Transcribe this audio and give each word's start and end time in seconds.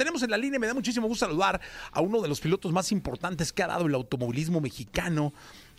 tenemos 0.00 0.22
en 0.22 0.30
la 0.30 0.38
línea, 0.38 0.58
me 0.58 0.66
da 0.66 0.72
muchísimo 0.72 1.06
gusto 1.06 1.26
saludar 1.26 1.60
a 1.92 2.00
uno 2.00 2.22
de 2.22 2.28
los 2.28 2.40
pilotos 2.40 2.72
más 2.72 2.90
importantes 2.90 3.52
que 3.52 3.62
ha 3.62 3.66
dado 3.66 3.84
el 3.84 3.94
automovilismo 3.94 4.58
mexicano 4.58 5.34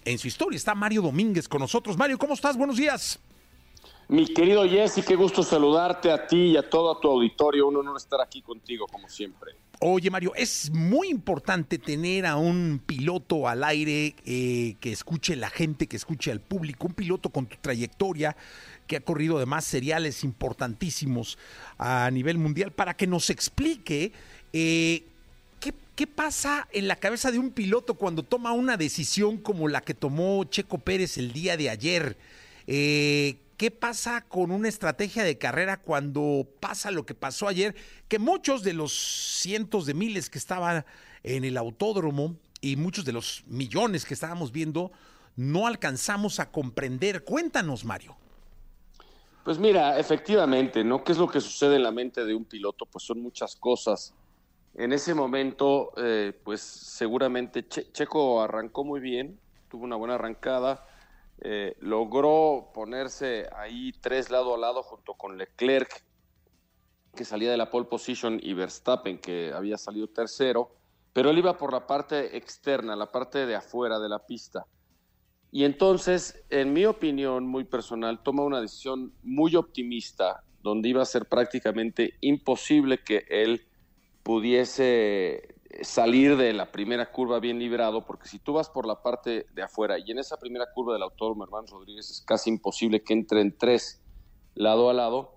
en 0.05 0.19
su 0.19 0.27
historia. 0.27 0.57
Está 0.57 0.75
Mario 0.75 1.01
Domínguez 1.01 1.47
con 1.47 1.59
nosotros. 1.59 1.97
Mario, 1.97 2.19
¿cómo 2.19 2.35
estás? 2.35 2.55
Buenos 2.55 2.77
días. 2.77 3.19
Mi 4.11 4.25
querido 4.25 4.67
Jesse, 4.67 5.05
qué 5.05 5.15
gusto 5.15 5.41
saludarte 5.41 6.11
a 6.11 6.27
ti 6.27 6.47
y 6.47 6.57
a 6.57 6.69
todo 6.69 6.97
tu 6.99 7.07
auditorio. 7.07 7.69
Un 7.69 7.77
honor 7.77 7.95
estar 7.95 8.19
aquí 8.19 8.41
contigo, 8.41 8.85
como 8.85 9.07
siempre. 9.07 9.53
Oye, 9.79 10.09
Mario, 10.09 10.33
es 10.35 10.69
muy 10.69 11.07
importante 11.07 11.77
tener 11.77 12.25
a 12.25 12.35
un 12.35 12.81
piloto 12.85 13.47
al 13.47 13.63
aire 13.63 14.13
eh, 14.25 14.75
que 14.81 14.91
escuche 14.91 15.37
la 15.37 15.49
gente, 15.49 15.87
que 15.87 15.95
escuche 15.95 16.29
al 16.29 16.41
público, 16.41 16.87
un 16.87 16.93
piloto 16.93 17.29
con 17.29 17.45
tu 17.45 17.55
trayectoria, 17.61 18.35
que 18.85 18.97
ha 18.97 18.99
corrido 18.99 19.37
además 19.37 19.63
seriales 19.63 20.25
importantísimos 20.25 21.37
a 21.77 22.11
nivel 22.11 22.37
mundial, 22.37 22.71
para 22.71 22.97
que 22.97 23.07
nos 23.07 23.29
explique 23.29 24.11
eh, 24.51 25.05
¿qué, 25.61 26.07
pasa 26.07 26.67
en 26.73 26.89
la 26.89 26.97
cabeza 26.97 27.31
de 27.31 27.39
un 27.39 27.51
piloto 27.51 27.93
cuando 27.93 28.23
toma 28.23 28.51
una 28.51 28.75
decisión 28.75 29.37
como 29.37 29.69
la 29.69 29.79
que 29.79 29.93
tomó 29.93 30.43
Checo 30.43 30.79
Pérez 30.79 31.17
el 31.17 31.31
día 31.31 31.55
de 31.55 31.69
ayer. 31.69 32.17
Eh, 32.67 33.37
¿Qué 33.61 33.69
pasa 33.69 34.21
con 34.27 34.49
una 34.49 34.67
estrategia 34.67 35.23
de 35.23 35.37
carrera 35.37 35.77
cuando 35.77 36.47
pasa 36.59 36.89
lo 36.89 37.05
que 37.05 37.13
pasó 37.13 37.47
ayer? 37.47 37.75
Que 38.07 38.17
muchos 38.17 38.63
de 38.63 38.73
los 38.73 38.91
cientos 38.91 39.85
de 39.85 39.93
miles 39.93 40.31
que 40.31 40.39
estaban 40.39 40.83
en 41.21 41.45
el 41.45 41.57
autódromo 41.57 42.37
y 42.59 42.75
muchos 42.75 43.05
de 43.05 43.11
los 43.11 43.43
millones 43.45 44.03
que 44.03 44.15
estábamos 44.15 44.51
viendo 44.51 44.91
no 45.35 45.67
alcanzamos 45.67 46.39
a 46.39 46.49
comprender. 46.49 47.23
Cuéntanos, 47.23 47.85
Mario. 47.85 48.17
Pues 49.43 49.59
mira, 49.59 49.99
efectivamente, 49.99 50.83
¿no? 50.83 51.03
¿Qué 51.03 51.11
es 51.11 51.19
lo 51.19 51.27
que 51.27 51.39
sucede 51.39 51.75
en 51.75 51.83
la 51.83 51.91
mente 51.91 52.25
de 52.25 52.33
un 52.33 52.45
piloto? 52.45 52.87
Pues 52.87 53.03
son 53.03 53.21
muchas 53.21 53.55
cosas. 53.55 54.15
En 54.73 54.91
ese 54.91 55.13
momento, 55.13 55.91
eh, 55.97 56.33
pues 56.43 56.61
seguramente 56.61 57.67
che 57.67 57.91
Checo 57.91 58.41
arrancó 58.41 58.83
muy 58.83 58.99
bien, 58.99 59.39
tuvo 59.69 59.83
una 59.83 59.97
buena 59.97 60.15
arrancada, 60.15 60.83
eh, 61.41 61.75
logró 61.79 62.71
ponerse 62.73 63.47
ahí 63.55 63.91
tres 63.99 64.29
lado 64.29 64.53
a 64.53 64.57
lado 64.57 64.83
junto 64.83 65.15
con 65.15 65.37
Leclerc, 65.37 66.03
que 67.15 67.25
salía 67.25 67.51
de 67.51 67.57
la 67.57 67.69
pole 67.69 67.87
position, 67.87 68.39
y 68.41 68.53
Verstappen, 68.53 69.17
que 69.17 69.51
había 69.53 69.77
salido 69.77 70.07
tercero, 70.07 70.71
pero 71.13 71.29
él 71.29 71.39
iba 71.39 71.57
por 71.57 71.73
la 71.73 71.87
parte 71.87 72.37
externa, 72.37 72.95
la 72.95 73.11
parte 73.11 73.45
de 73.45 73.55
afuera 73.55 73.99
de 73.99 74.07
la 74.07 74.19
pista. 74.19 74.65
Y 75.51 75.65
entonces, 75.65 76.45
en 76.49 76.71
mi 76.71 76.85
opinión 76.85 77.45
muy 77.45 77.65
personal, 77.65 78.23
toma 78.23 78.43
una 78.43 78.61
decisión 78.61 79.13
muy 79.23 79.55
optimista, 79.55 80.43
donde 80.61 80.89
iba 80.89 81.01
a 81.01 81.05
ser 81.05 81.25
prácticamente 81.25 82.13
imposible 82.21 82.99
que 83.03 83.25
él 83.27 83.67
pudiese 84.23 85.55
salir 85.83 86.37
de 86.37 86.53
la 86.53 86.71
primera 86.71 87.11
curva 87.11 87.39
bien 87.39 87.59
librado, 87.59 88.05
porque 88.05 88.27
si 88.27 88.39
tú 88.39 88.53
vas 88.53 88.69
por 88.69 88.85
la 88.85 89.01
parte 89.01 89.45
de 89.53 89.61
afuera 89.61 89.97
y 89.99 90.11
en 90.11 90.19
esa 90.19 90.37
primera 90.37 90.67
curva 90.73 90.93
del 90.93 91.03
autódromo 91.03 91.43
Hermano 91.43 91.67
Rodríguez 91.71 92.09
es 92.09 92.21
casi 92.21 92.49
imposible 92.49 93.03
que 93.03 93.13
entren 93.13 93.57
tres 93.57 94.01
lado 94.55 94.89
a 94.89 94.93
lado, 94.93 95.33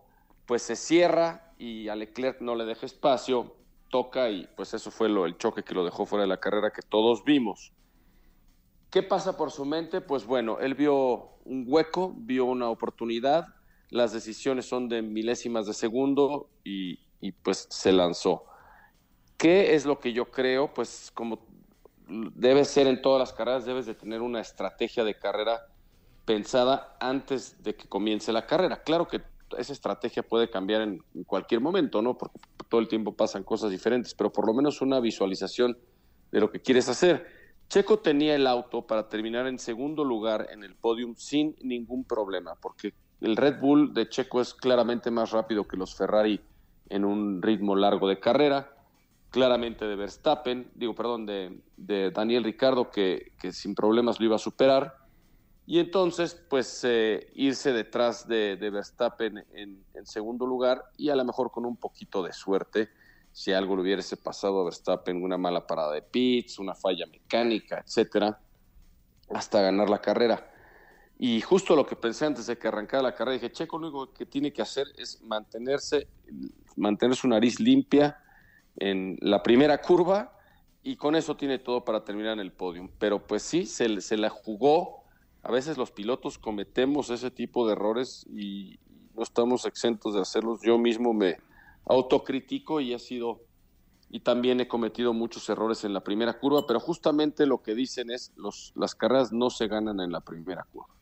pues 0.47 0.63
se 0.63 0.77
cierra 0.77 1.55
y 1.59 1.89
a 1.89 1.97
Leclerc 1.97 2.41
no 2.41 2.55
le 2.55 2.65
deja 2.65 2.87
espacio, 2.87 3.55
toca 3.91 4.31
y 4.31 4.49
pues 4.57 4.75
eso 4.75 4.91
fue 4.91 5.09
lo, 5.09 5.27
el 5.27 5.39
choque 5.39 5.63
que 5.63 5.75
lo 5.75 5.85
dejó 5.85 6.07
fuera 6.07 6.23
de 6.23 6.29
la 6.29 6.41
carrera 6.41 6.71
que 6.71 6.83
todos 6.83 7.25
vimos. 7.25 7.73
¿Qué 8.91 9.03
pasa 9.03 9.37
por 9.37 9.51
su 9.51 9.65
mente? 9.65 10.01
Pues 10.01 10.27
bueno, 10.27 10.59
él 10.61 10.75
vio 10.75 11.39
un 11.45 11.65
hueco, 11.67 12.15
vio 12.17 12.45
una 12.45 12.69
oportunidad, 12.69 13.47
las 13.91 14.13
decisiones 14.13 14.67
son 14.67 14.89
de 14.89 15.03
milésimas 15.03 15.67
de 15.67 15.75
segundo 15.75 16.51
y 16.65 16.99
pues 17.43 17.67
se 17.71 17.93
lanzó. 17.93 18.45
¿Qué 19.45 19.75
es 19.75 19.85
lo 19.85 19.99
que 19.99 20.15
yo 20.15 20.31
creo? 20.31 20.73
Pues 20.73 21.11
como 21.13 21.39
debe 22.09 22.65
ser 22.65 22.87
en 22.87 23.03
todas 23.03 23.21
las 23.21 23.35
carreras, 23.35 23.67
debes 23.67 23.85
de 23.85 23.95
tener 23.95 24.23
una 24.23 24.41
estrategia 24.41 25.05
de 25.05 25.19
carrera 25.19 25.67
pensada 26.25 26.97
antes 26.99 27.63
de 27.63 27.77
que 27.77 27.87
comience 27.87 28.33
la 28.33 28.47
carrera. 28.47 28.83
Claro 28.83 29.07
que 29.07 29.21
esa 29.59 29.75
estrategia 29.75 30.23
puede 30.23 30.49
cambiar 30.49 30.81
en, 30.81 31.05
cualquier 31.27 31.61
momento, 31.61 32.01
¿no? 32.01 32.17
Porque 32.17 32.39
todo 32.71 32.81
el 32.81 32.89
tiempo 32.89 33.15
pasan 33.15 33.45
cosas 33.45 33.71
diferentes, 33.71 34.15
pero 34.15 34.33
por 34.33 34.47
lo 34.47 34.55
menos 34.55 34.81
una 34.81 34.99
visualización 34.99 35.77
de 36.33 36.41
lo 36.41 36.51
que 36.51 36.63
quieres 36.63 36.89
hacer. 36.89 37.27
Checo 37.69 37.99
tenía 37.99 38.37
el 38.37 38.47
auto 38.47 38.87
para 38.87 39.11
terminar 39.11 39.47
en 39.47 39.59
segundo 39.59 40.05
lugar 40.05 40.49
en 40.53 40.65
el 40.65 40.75
podium 40.75 41.17
sin 41.17 41.55
ningún 41.61 42.05
problema, 42.05 42.55
porque 42.55 42.95
el 43.21 43.37
Red 43.37 43.61
Bull 43.61 43.93
de 43.93 44.09
Checo 44.09 44.41
es 44.41 44.55
claramente 44.55 45.11
más 45.11 45.33
rápido 45.33 45.69
que 45.69 45.77
los 45.77 45.95
Ferrari 45.95 46.41
en 46.89 47.05
un 47.05 47.43
ritmo 47.43 47.77
largo 47.77 48.09
de 48.09 48.19
carrera 48.19 48.74
claramente 49.35 49.85
de 49.85 49.97
Verstappen, 49.97 50.71
digo, 50.77 50.95
perdón, 50.95 51.27
de, 51.27 52.11
Daniel 52.13 52.45
Ricardo, 52.45 52.89
que, 52.89 53.33
sin 53.51 53.75
problemas 53.75 54.21
lo 54.21 54.27
iba 54.27 54.37
a 54.37 54.39
superar. 54.39 54.97
Y 55.67 55.81
entonces, 55.81 56.41
pues, 56.49 56.85
eh, 56.85 57.33
irse 57.35 57.73
detrás 57.73 58.29
de, 58.29 58.55
Verstappen 58.57 59.45
en, 59.55 59.83
en, 59.93 60.07
segundo 60.07 60.47
lugar 60.47 60.85
y 60.97 61.09
a 61.09 61.17
lo 61.17 61.25
mejor 61.25 61.51
con 61.51 61.67
un 61.67 61.77
poquito 61.77 62.23
de 62.23 62.33
suerte, 62.33 62.91
si 63.33 63.53
algo 63.53 63.75
le 63.75 63.83
hubiese 63.83 64.17
pasado 64.17 64.61
a 64.61 64.65
Verstappen, 64.67 65.21
una 65.21 65.37
mala 65.37 65.67
parada 65.67 65.95
de 65.95 66.03
pits, 66.03 66.61
una 66.61 66.77
falla 66.77 67.07
mecánica, 67.07 67.83
etcétera, 67.85 68.39
hasta 69.31 69.63
ganar 69.63 69.91
la 69.91 70.01
carrera. 70.01 70.49
Y 71.19 71.41
justo 71.41 71.75
lo 71.75 71.85
que 71.85 71.97
pensé 71.97 72.25
antes 72.25 72.47
de 72.47 72.57
que 72.57 72.69
arrancara 72.69 73.03
la 73.03 73.17
carrera, 73.17 73.35
dije, 73.35 73.51
Checo, 73.51 73.79
lo 73.79 73.89
único 73.89 74.15
que 74.15 74.27
tiene 74.27 74.53
que 74.53 74.63
hacer 74.63 74.87
es 74.97 75.21
mantenerse, 75.23 76.07
mantener 76.77 77.17
su 77.17 77.27
nariz 77.27 77.59
limpia, 77.59 78.21
en 78.77 79.17
la 79.21 79.43
primera 79.43 79.81
curva 79.81 80.37
y 80.83 80.97
con 80.97 81.17
eso 81.17 81.37
tiene 81.37 81.59
todo 81.59 81.85
para 81.85 82.05
terminar 82.05 82.35
en 82.35 82.41
el 82.41 82.53
podio. 82.53 82.91
Pero 82.99 83.27
pues 83.27 83.43
sí, 83.43 83.67
se, 83.67 84.01
se 84.01 84.17
la 84.17 84.31
jugó. 84.31 85.05
A 85.43 85.51
veces 85.51 85.77
los 85.77 85.91
pilotos 85.91 86.39
cometemos 86.39 87.11
ese 87.11 87.31
tipo 87.31 87.67
de 87.67 87.73
errores 87.73 88.27
y 88.31 88.79
no 89.15 89.23
estamos 89.23 89.65
exentos 89.65 90.15
de 90.15 90.21
hacerlos. 90.21 90.61
Yo 90.63 90.79
mismo 90.79 91.13
me 91.13 91.37
autocritico 91.87 92.81
y 92.81 92.95
ha 92.95 92.99
sido 92.99 93.43
y 94.11 94.21
también 94.21 94.61
he 94.61 94.69
cometido 94.69 95.13
muchos 95.13 95.49
errores 95.49 95.83
en 95.83 95.93
la 95.93 96.05
primera 96.05 96.39
curva, 96.39 96.67
pero 96.69 96.79
justamente 96.79 97.47
lo 97.47 97.63
que 97.63 97.75
dicen 97.75 98.11
es 98.11 98.33
los, 98.37 98.73
las 98.77 98.95
carreras 98.95 99.33
no 99.33 99.51
se 99.51 99.67
ganan 99.67 99.99
en 99.99 100.13
la 100.13 100.21
primera 100.21 100.65
curva. 100.71 100.95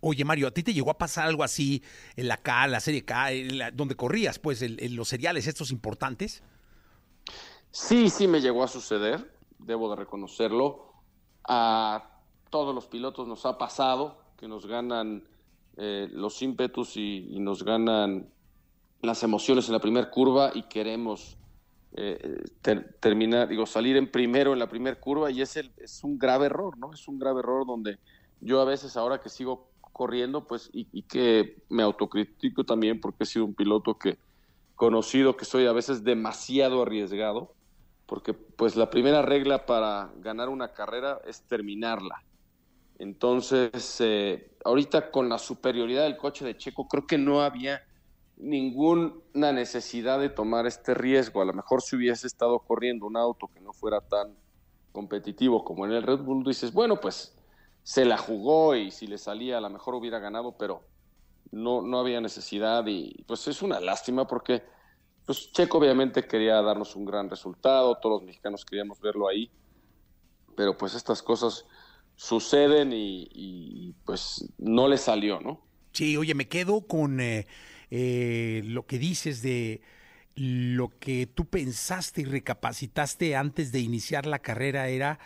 Oye, 0.00 0.24
Mario, 0.24 0.48
¿a 0.48 0.50
ti 0.50 0.62
te 0.62 0.74
llegó 0.74 0.90
a 0.90 0.98
pasar 0.98 1.26
algo 1.26 1.44
así 1.44 1.82
en 2.16 2.26
la 2.26 2.38
K, 2.38 2.66
la 2.66 2.80
Serie 2.80 3.04
K, 3.04 3.30
la, 3.30 3.70
donde 3.70 3.94
corrías, 3.94 4.38
pues, 4.38 4.62
en 4.62 4.96
los 4.96 5.08
seriales 5.08 5.46
estos 5.46 5.70
importantes? 5.70 6.42
Sí, 7.78 8.08
sí 8.08 8.26
me 8.26 8.40
llegó 8.40 8.64
a 8.64 8.68
suceder, 8.68 9.30
debo 9.58 9.90
de 9.90 9.96
reconocerlo. 9.96 10.94
A 11.46 12.22
todos 12.48 12.74
los 12.74 12.86
pilotos 12.86 13.28
nos 13.28 13.44
ha 13.44 13.58
pasado 13.58 14.16
que 14.38 14.48
nos 14.48 14.66
ganan 14.66 15.28
eh, 15.76 16.08
los 16.10 16.40
ímpetus 16.40 16.96
y, 16.96 17.38
nos 17.38 17.64
ganan 17.64 18.30
las 19.02 19.22
emociones 19.22 19.66
en 19.66 19.74
la 19.74 19.78
primera 19.78 20.10
curva 20.10 20.52
y 20.54 20.62
queremos 20.62 21.36
eh, 21.92 22.44
ter, 22.62 22.96
terminar, 22.98 23.46
digo, 23.46 23.66
salir 23.66 23.98
en 23.98 24.10
primero 24.10 24.54
en 24.54 24.58
la 24.58 24.70
primera 24.70 24.98
curva 24.98 25.30
y 25.30 25.42
es, 25.42 25.58
el, 25.58 25.70
es 25.76 26.02
un 26.02 26.18
grave 26.18 26.46
error, 26.46 26.78
¿no? 26.78 26.94
Es 26.94 27.06
un 27.06 27.18
grave 27.18 27.40
error 27.40 27.66
donde 27.66 27.98
yo 28.40 28.62
a 28.62 28.64
veces 28.64 28.96
ahora 28.96 29.20
que 29.20 29.28
sigo 29.28 29.68
corriendo, 29.92 30.46
pues, 30.46 30.70
y, 30.72 30.88
y 30.92 31.02
que 31.02 31.62
me 31.68 31.82
autocritico 31.82 32.64
también 32.64 33.02
porque 33.02 33.24
he 33.24 33.26
sido 33.26 33.44
un 33.44 33.54
piloto 33.54 33.98
que 33.98 34.16
conocido 34.76 35.36
que 35.36 35.44
soy 35.44 35.66
a 35.66 35.72
veces 35.72 36.02
demasiado 36.02 36.80
arriesgado 36.80 37.54
porque 38.06 38.34
pues 38.34 38.76
la 38.76 38.88
primera 38.88 39.22
regla 39.22 39.66
para 39.66 40.12
ganar 40.18 40.48
una 40.48 40.72
carrera 40.72 41.20
es 41.26 41.42
terminarla. 41.42 42.22
Entonces, 42.98 44.00
eh, 44.00 44.52
ahorita 44.64 45.10
con 45.10 45.28
la 45.28 45.38
superioridad 45.38 46.04
del 46.04 46.16
coche 46.16 46.44
de 46.44 46.56
Checo, 46.56 46.88
creo 46.88 47.06
que 47.06 47.18
no 47.18 47.42
había 47.42 47.82
ninguna 48.36 49.52
necesidad 49.52 50.18
de 50.20 50.30
tomar 50.30 50.66
este 50.66 50.94
riesgo. 50.94 51.42
A 51.42 51.44
lo 51.44 51.52
mejor 51.52 51.82
si 51.82 51.96
hubiese 51.96 52.26
estado 52.26 52.58
corriendo 52.60 53.06
un 53.06 53.16
auto 53.16 53.48
que 53.48 53.60
no 53.60 53.72
fuera 53.72 54.00
tan 54.00 54.34
competitivo 54.92 55.64
como 55.64 55.84
en 55.84 55.92
el 55.92 56.02
Red 56.02 56.20
Bull, 56.20 56.44
dices, 56.44 56.72
bueno, 56.72 57.00
pues 57.00 57.36
se 57.82 58.04
la 58.04 58.16
jugó 58.16 58.74
y 58.74 58.90
si 58.90 59.06
le 59.06 59.18
salía 59.18 59.58
a 59.58 59.60
lo 59.60 59.68
mejor 59.68 59.94
hubiera 59.94 60.18
ganado, 60.18 60.56
pero 60.56 60.82
no, 61.50 61.82
no 61.82 62.00
había 62.00 62.20
necesidad 62.20 62.86
y 62.86 63.22
pues 63.26 63.46
es 63.48 63.62
una 63.62 63.78
lástima 63.80 64.26
porque 64.26 64.62
pues 65.26 65.50
Checo 65.50 65.78
obviamente 65.78 66.26
quería 66.26 66.62
darnos 66.62 66.94
un 66.94 67.04
gran 67.04 67.28
resultado, 67.28 67.98
todos 67.98 68.20
los 68.20 68.26
mexicanos 68.26 68.64
queríamos 68.64 69.00
verlo 69.00 69.28
ahí, 69.28 69.50
pero 70.56 70.78
pues 70.78 70.94
estas 70.94 71.20
cosas 71.20 71.66
suceden 72.14 72.92
y, 72.92 73.94
pues 74.04 74.48
no 74.56 74.88
le 74.88 74.96
salió, 74.96 75.40
¿no? 75.40 75.60
Sí, 75.92 76.16
oye, 76.16 76.34
me 76.34 76.48
quedo 76.48 76.86
con 76.86 77.20
eh, 77.20 77.46
eh, 77.90 78.62
lo 78.64 78.86
que 78.86 78.98
dices 78.98 79.42
de 79.42 79.82
lo 80.36 80.90
que 80.98 81.26
tú 81.26 81.46
pensaste 81.46 82.20
y 82.20 82.24
recapacitaste 82.24 83.34
antes 83.36 83.72
de 83.72 83.80
iniciar 83.80 84.26
la 84.26 84.38
carrera 84.38 84.88
era 84.88 85.18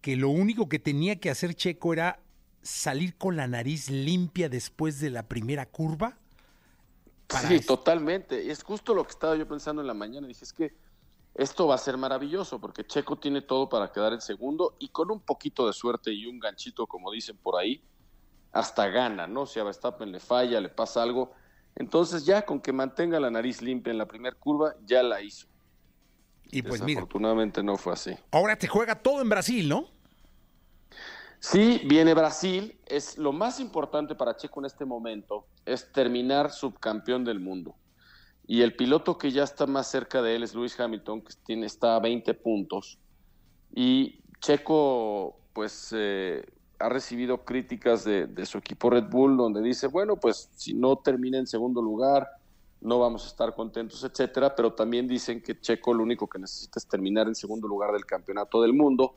que 0.00 0.16
lo 0.16 0.30
único 0.30 0.68
que 0.68 0.78
tenía 0.78 1.16
que 1.16 1.30
hacer 1.30 1.54
Checo 1.54 1.92
era 1.92 2.20
salir 2.62 3.16
con 3.16 3.36
la 3.36 3.46
nariz 3.46 3.90
limpia 3.90 4.48
después 4.48 5.00
de 5.00 5.10
la 5.10 5.28
primera 5.28 5.66
curva 5.66 6.18
sí, 7.28 7.54
eso. 7.56 7.76
totalmente. 7.76 8.50
Es 8.50 8.62
justo 8.62 8.94
lo 8.94 9.04
que 9.04 9.10
estaba 9.10 9.36
yo 9.36 9.46
pensando 9.46 9.80
en 9.82 9.88
la 9.88 9.94
mañana. 9.94 10.26
Dije, 10.26 10.44
es 10.44 10.52
que 10.52 10.74
esto 11.34 11.66
va 11.66 11.74
a 11.74 11.78
ser 11.78 11.96
maravilloso 11.96 12.60
porque 12.60 12.86
Checo 12.86 13.16
tiene 13.16 13.42
todo 13.42 13.68
para 13.68 13.90
quedar 13.90 14.12
en 14.12 14.20
segundo 14.20 14.76
y 14.78 14.88
con 14.88 15.10
un 15.10 15.20
poquito 15.20 15.66
de 15.66 15.72
suerte 15.72 16.12
y 16.12 16.26
un 16.26 16.38
ganchito, 16.38 16.86
como 16.86 17.10
dicen 17.10 17.36
por 17.36 17.56
ahí, 17.56 17.82
hasta 18.52 18.86
gana, 18.88 19.26
¿no? 19.26 19.46
Si 19.46 19.58
a 19.58 19.64
Verstappen 19.64 20.12
le 20.12 20.20
falla, 20.20 20.60
le 20.60 20.68
pasa 20.68 21.02
algo. 21.02 21.32
Entonces 21.74 22.24
ya 22.24 22.46
con 22.46 22.60
que 22.60 22.72
mantenga 22.72 23.18
la 23.18 23.30
nariz 23.30 23.62
limpia 23.62 23.90
en 23.90 23.98
la 23.98 24.06
primera 24.06 24.36
curva, 24.36 24.76
ya 24.84 25.02
la 25.02 25.20
hizo. 25.22 25.48
Y 26.52 26.62
pues 26.62 26.82
mira. 26.82 27.00
Afortunadamente 27.00 27.64
no 27.64 27.76
fue 27.76 27.94
así. 27.94 28.16
Ahora 28.30 28.56
te 28.56 28.68
juega 28.68 29.02
todo 29.02 29.20
en 29.20 29.28
Brasil, 29.28 29.68
¿no? 29.68 29.88
Sí, 31.40 31.82
viene 31.84 32.14
Brasil. 32.14 32.78
Es 32.86 33.18
lo 33.18 33.32
más 33.32 33.58
importante 33.58 34.14
para 34.14 34.36
Checo 34.36 34.60
en 34.60 34.66
este 34.66 34.84
momento 34.84 35.46
es 35.66 35.92
terminar 35.92 36.50
subcampeón 36.50 37.24
del 37.24 37.40
mundo. 37.40 37.74
Y 38.46 38.62
el 38.62 38.76
piloto 38.76 39.16
que 39.16 39.30
ya 39.30 39.42
está 39.42 39.66
más 39.66 39.90
cerca 39.90 40.20
de 40.20 40.36
él 40.36 40.42
es 40.42 40.54
Lewis 40.54 40.78
Hamilton, 40.78 41.22
que 41.22 41.32
tiene, 41.46 41.66
está 41.66 41.96
a 41.96 42.00
20 42.00 42.34
puntos. 42.34 42.98
Y 43.74 44.20
Checo, 44.40 45.38
pues, 45.54 45.94
eh, 45.96 46.44
ha 46.78 46.88
recibido 46.90 47.44
críticas 47.44 48.04
de, 48.04 48.46
su 48.46 48.58
equipo 48.58 48.90
Red 48.90 49.04
Bull, 49.04 49.36
donde 49.36 49.62
dice, 49.62 49.86
bueno, 49.86 50.16
pues 50.16 50.50
si 50.56 50.74
no 50.74 50.96
termina 50.96 51.38
en 51.38 51.46
segundo 51.46 51.80
lugar, 51.80 52.28
no 52.82 52.98
vamos 52.98 53.24
a 53.24 53.28
estar 53.28 53.54
contentos, 53.54 54.04
etcétera. 54.04 54.54
Pero 54.54 54.74
también 54.74 55.08
dicen 55.08 55.42
que 55.42 55.58
Checo 55.58 55.94
lo 55.94 56.02
único 56.02 56.28
que 56.28 56.38
necesita 56.38 56.78
es 56.78 56.86
terminar 56.86 57.26
en 57.26 57.34
segundo 57.34 57.66
lugar 57.66 57.92
del 57.92 58.04
campeonato 58.04 58.60
del 58.60 58.74
mundo. 58.74 59.14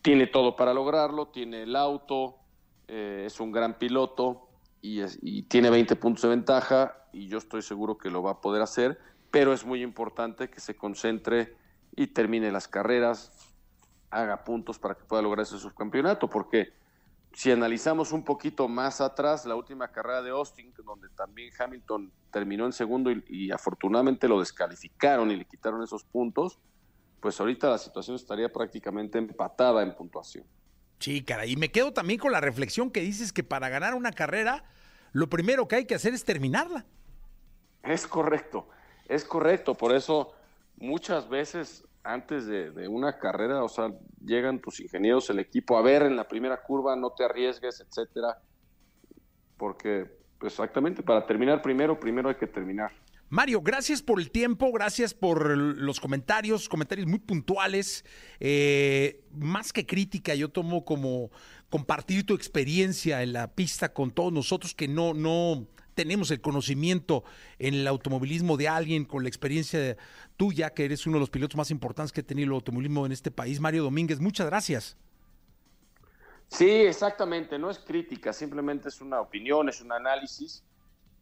Tiene 0.00 0.28
todo 0.28 0.56
para 0.56 0.72
lograrlo, 0.72 1.28
tiene 1.28 1.64
el 1.64 1.76
auto, 1.76 2.36
eh, 2.88 3.24
es 3.26 3.38
un 3.40 3.52
gran 3.52 3.78
piloto 3.78 4.45
y, 5.22 5.42
tiene 5.42 5.70
20 5.70 5.96
puntos 5.96 6.22
de 6.22 6.28
ventaja 6.28 6.96
y 7.12 7.28
yo 7.28 7.38
estoy 7.38 7.62
seguro 7.62 7.98
que 7.98 8.10
lo 8.10 8.22
va 8.22 8.32
a 8.32 8.40
poder 8.40 8.62
hacer, 8.62 8.98
pero 9.30 9.52
es 9.52 9.64
muy 9.64 9.82
importante 9.82 10.48
que 10.48 10.60
se 10.60 10.76
concentre 10.76 11.56
y 11.94 12.08
termine 12.08 12.52
las 12.52 12.68
carreras, 12.68 13.32
haga 14.10 14.44
puntos 14.44 14.78
para 14.78 14.94
que 14.94 15.04
pueda 15.04 15.22
lograr 15.22 15.44
ese 15.44 15.58
subcampeonato, 15.58 16.28
porque 16.28 16.72
si 17.32 17.50
analizamos 17.50 18.12
un 18.12 18.24
poquito 18.24 18.68
más 18.68 19.00
atrás, 19.00 19.44
la 19.44 19.56
última 19.56 19.88
carrera 19.88 20.22
de 20.22 20.30
Austin, 20.30 20.72
donde 20.84 21.08
también 21.10 21.52
Hamilton 21.58 22.12
terminó 22.30 22.66
en 22.66 22.72
segundo 22.72 23.10
y, 23.10 23.50
afortunadamente 23.50 24.28
lo 24.28 24.40
descalificaron 24.40 25.30
y 25.30 25.36
le 25.36 25.44
quitaron 25.44 25.82
esos 25.82 26.04
puntos, 26.04 26.58
pues 27.20 27.40
ahorita 27.40 27.68
la 27.68 27.78
situación 27.78 28.16
estaría 28.16 28.50
prácticamente 28.50 29.18
empatada 29.18 29.82
en 29.82 29.94
puntuación. 29.94 30.44
Sí, 30.98 31.24
cara, 31.24 31.44
y 31.44 31.56
me 31.56 31.70
quedo 31.70 31.92
también 31.92 32.18
con 32.18 32.32
la 32.32 32.40
reflexión 32.40 32.90
que 32.90 33.00
dices 33.00 33.32
que 33.32 33.42
para 33.42 33.68
ganar 33.68 33.94
una 33.94 34.12
carrera 34.12 34.64
lo 35.16 35.30
primero 35.30 35.66
que 35.66 35.76
hay 35.76 35.86
que 35.86 35.94
hacer 35.94 36.12
es 36.12 36.26
terminarla. 36.26 36.84
Es 37.82 38.06
correcto, 38.06 38.68
es 39.08 39.24
correcto. 39.24 39.74
Por 39.74 39.94
eso 39.94 40.34
muchas 40.76 41.26
veces 41.26 41.84
antes 42.02 42.46
de, 42.46 42.86
una 42.86 43.18
carrera, 43.18 43.64
o 43.64 43.68
sea, 43.68 43.94
llegan 44.22 44.60
tus 44.60 44.78
ingenieros, 44.78 45.30
el 45.30 45.38
equipo, 45.38 45.78
a 45.78 45.82
ver 45.82 46.02
en 46.02 46.16
la 46.16 46.28
primera 46.28 46.62
curva, 46.62 46.94
no 46.96 47.12
te 47.12 47.24
arriesgues, 47.24 47.80
etcétera. 47.80 48.42
Porque, 49.56 50.06
pues 50.38 50.52
exactamente, 50.52 51.02
para 51.02 51.24
terminar 51.24 51.62
primero, 51.62 51.98
primero 51.98 52.28
hay 52.28 52.34
que 52.34 52.46
terminar. 52.46 52.92
Mario, 53.28 53.60
gracias 53.60 54.02
por 54.02 54.20
el 54.20 54.30
tiempo, 54.30 54.70
gracias 54.70 55.12
por 55.12 55.56
los 55.56 55.98
comentarios, 55.98 56.68
comentarios 56.68 57.08
muy 57.08 57.18
puntuales. 57.18 58.04
Eh, 58.38 59.24
más 59.32 59.72
que 59.72 59.84
crítica, 59.84 60.34
yo 60.36 60.48
tomo 60.48 60.84
como 60.84 61.30
compartir 61.68 62.24
tu 62.24 62.34
experiencia 62.34 63.22
en 63.22 63.32
la 63.32 63.52
pista 63.52 63.92
con 63.92 64.12
todos 64.12 64.32
nosotros 64.32 64.74
que 64.74 64.86
no, 64.86 65.12
no 65.12 65.66
tenemos 65.94 66.30
el 66.30 66.40
conocimiento 66.40 67.24
en 67.58 67.74
el 67.74 67.86
automovilismo 67.88 68.56
de 68.56 68.68
alguien 68.68 69.04
con 69.04 69.24
la 69.24 69.28
experiencia 69.28 69.96
tuya, 70.36 70.70
que 70.70 70.84
eres 70.84 71.04
uno 71.06 71.16
de 71.16 71.20
los 71.20 71.30
pilotos 71.30 71.56
más 71.56 71.72
importantes 71.72 72.12
que 72.12 72.20
ha 72.20 72.24
tenido 72.24 72.46
el 72.46 72.54
automovilismo 72.54 73.06
en 73.06 73.12
este 73.12 73.32
país. 73.32 73.58
Mario 73.58 73.82
Domínguez, 73.82 74.20
muchas 74.20 74.46
gracias. 74.46 74.96
Sí, 76.48 76.70
exactamente, 76.70 77.58
no 77.58 77.70
es 77.70 77.78
crítica, 77.80 78.32
simplemente 78.32 78.88
es 78.88 79.00
una 79.00 79.20
opinión, 79.20 79.68
es 79.68 79.80
un 79.80 79.90
análisis. 79.90 80.62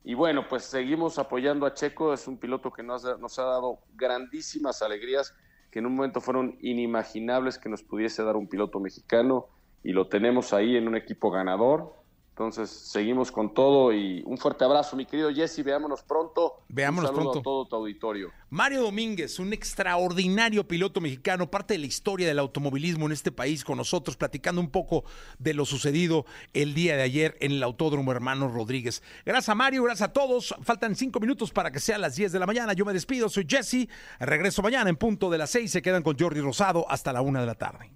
Y 0.04 0.12
bueno, 0.12 0.46
pues 0.48 0.64
seguimos 0.64 1.18
apoyando 1.18 1.64
a 1.64 1.72
Checo, 1.72 2.12
es 2.12 2.28
un 2.28 2.36
piloto 2.36 2.70
que 2.70 2.82
nos 2.82 3.06
ha, 3.06 3.16
nos 3.16 3.38
ha 3.38 3.44
dado 3.44 3.78
grandísimas 3.94 4.82
alegrías, 4.82 5.34
que 5.70 5.78
en 5.78 5.86
un 5.86 5.96
momento 5.96 6.20
fueron 6.20 6.58
inimaginables 6.60 7.58
que 7.58 7.70
nos 7.70 7.82
pudiese 7.82 8.22
dar 8.22 8.36
un 8.36 8.46
piloto 8.46 8.78
mexicano 8.78 9.48
y 9.82 9.92
lo 9.92 10.08
tenemos 10.08 10.52
ahí 10.52 10.76
en 10.76 10.88
un 10.88 10.96
equipo 10.96 11.30
ganador. 11.30 11.94
Entonces, 12.34 12.68
seguimos 12.68 13.30
con 13.30 13.54
todo 13.54 13.92
y 13.92 14.20
un 14.26 14.36
fuerte 14.38 14.64
abrazo, 14.64 14.96
mi 14.96 15.06
querido 15.06 15.32
Jesse. 15.32 15.62
Veámonos 15.62 16.02
pronto. 16.02 16.64
Veámonos 16.68 17.10
un 17.10 17.16
pronto. 17.16 17.38
a 17.38 17.42
todo 17.42 17.64
tu 17.64 17.76
auditorio. 17.76 18.32
Mario 18.50 18.82
Domínguez, 18.82 19.38
un 19.38 19.52
extraordinario 19.52 20.66
piloto 20.66 21.00
mexicano, 21.00 21.48
parte 21.48 21.74
de 21.74 21.78
la 21.78 21.86
historia 21.86 22.26
del 22.26 22.40
automovilismo 22.40 23.06
en 23.06 23.12
este 23.12 23.30
país, 23.30 23.62
con 23.62 23.76
nosotros, 23.76 24.16
platicando 24.16 24.60
un 24.60 24.70
poco 24.70 25.04
de 25.38 25.54
lo 25.54 25.64
sucedido 25.64 26.26
el 26.54 26.74
día 26.74 26.96
de 26.96 27.02
ayer 27.04 27.36
en 27.38 27.52
el 27.52 27.62
Autódromo 27.62 28.10
Hermanos 28.10 28.52
Rodríguez. 28.52 29.00
Gracias, 29.24 29.56
Mario. 29.56 29.84
Gracias 29.84 30.08
a 30.08 30.12
todos. 30.12 30.56
Faltan 30.60 30.96
cinco 30.96 31.20
minutos 31.20 31.52
para 31.52 31.70
que 31.70 31.78
sean 31.78 32.00
las 32.00 32.16
10 32.16 32.32
de 32.32 32.40
la 32.40 32.46
mañana. 32.46 32.72
Yo 32.72 32.84
me 32.84 32.92
despido. 32.92 33.28
Soy 33.28 33.46
Jesse. 33.48 33.88
Regreso 34.18 34.60
mañana 34.60 34.90
en 34.90 34.96
punto 34.96 35.30
de 35.30 35.38
las 35.38 35.50
seis. 35.50 35.70
Se 35.70 35.82
quedan 35.82 36.02
con 36.02 36.18
Jordi 36.18 36.40
Rosado 36.40 36.84
hasta 36.90 37.12
la 37.12 37.20
una 37.20 37.38
de 37.38 37.46
la 37.46 37.54
tarde. 37.54 37.92